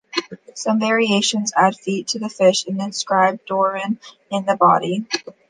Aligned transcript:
Some 0.55 0.79
variations 0.79 1.53
add 1.55 1.75
feet 1.75 2.07
to 2.07 2.19
the 2.19 2.27
fish 2.27 2.65
and 2.65 2.81
inscribe 2.81 3.45
"Darwin" 3.45 3.99
in 4.31 4.47
the 4.47 4.55
body. 4.57 5.05